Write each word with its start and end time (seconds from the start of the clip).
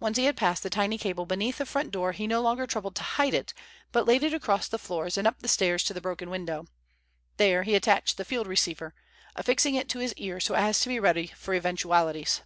Once 0.00 0.16
he 0.16 0.24
had 0.24 0.34
passed 0.34 0.62
the 0.62 0.70
tiny 0.70 0.96
cable 0.96 1.26
beneath 1.26 1.58
the 1.58 1.66
front 1.66 1.90
door 1.90 2.12
he 2.12 2.26
no 2.26 2.40
longer 2.40 2.66
troubled 2.66 2.96
to 2.96 3.02
hide 3.02 3.34
it 3.34 3.52
but 3.92 4.06
laid 4.06 4.22
it 4.22 4.32
across 4.32 4.66
the 4.66 4.78
floors 4.78 5.18
and 5.18 5.28
up 5.28 5.40
the 5.40 5.46
stairs 5.46 5.82
to 5.84 5.92
the 5.92 6.00
broken 6.00 6.30
window. 6.30 6.64
There 7.36 7.64
he 7.64 7.74
attached 7.74 8.16
the 8.16 8.24
field 8.24 8.46
receiver, 8.46 8.94
affixing 9.36 9.74
it 9.74 9.90
to 9.90 9.98
his 9.98 10.14
ear 10.14 10.40
so 10.40 10.54
as 10.54 10.80
to 10.80 10.88
be 10.88 10.98
ready 10.98 11.26
for 11.26 11.52
eventualities. 11.52 12.40